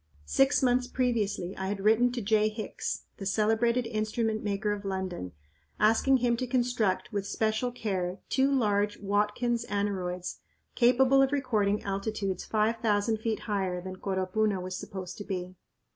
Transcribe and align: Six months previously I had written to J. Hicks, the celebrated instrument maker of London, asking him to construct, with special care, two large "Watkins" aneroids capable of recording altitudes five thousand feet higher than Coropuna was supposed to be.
Six 0.25 0.63
months 0.63 0.87
previously 0.87 1.55
I 1.57 1.67
had 1.67 1.79
written 1.81 2.11
to 2.13 2.23
J. 2.23 2.49
Hicks, 2.49 3.03
the 3.17 3.25
celebrated 3.27 3.85
instrument 3.85 4.43
maker 4.43 4.71
of 4.71 4.83
London, 4.83 5.31
asking 5.79 6.17
him 6.17 6.35
to 6.37 6.47
construct, 6.47 7.13
with 7.13 7.27
special 7.27 7.71
care, 7.71 8.17
two 8.27 8.51
large 8.51 8.99
"Watkins" 8.99 9.63
aneroids 9.69 10.39
capable 10.73 11.21
of 11.21 11.31
recording 11.31 11.83
altitudes 11.83 12.43
five 12.43 12.77
thousand 12.77 13.17
feet 13.17 13.41
higher 13.41 13.79
than 13.79 13.97
Coropuna 13.97 14.59
was 14.59 14.75
supposed 14.75 15.19
to 15.19 15.23
be. 15.23 15.53